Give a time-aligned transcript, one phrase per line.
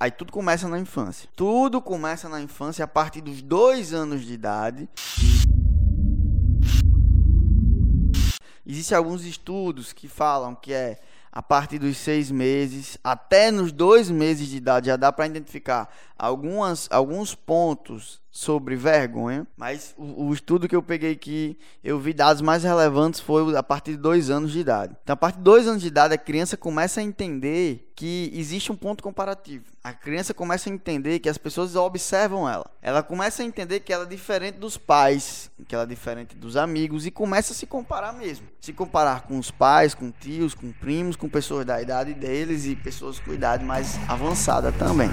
[0.00, 1.28] Aí tudo começa na infância.
[1.36, 4.88] Tudo começa na infância a partir dos dois anos de idade.
[8.66, 10.98] Existem alguns estudos que falam que é
[11.30, 15.88] a partir dos seis meses até nos dois meses de idade já dá para identificar
[16.16, 22.12] algumas, alguns pontos sobre vergonha, mas o, o, estudo que eu peguei que eu vi
[22.12, 24.96] dados mais relevantes foi a partir de dois anos de idade.
[25.02, 28.72] Então, a partir de dois anos de idade, a criança começa a entender que existe
[28.72, 29.64] um ponto comparativo.
[29.82, 32.66] A criança começa a entender que as pessoas observam ela.
[32.82, 36.56] Ela começa a entender que ela é diferente dos pais, que ela é diferente dos
[36.56, 38.46] amigos e começa a se comparar mesmo.
[38.60, 42.74] Se comparar com os pais, com tios, com primos, com pessoas da idade deles e
[42.74, 45.10] pessoas com idade mais avançada também.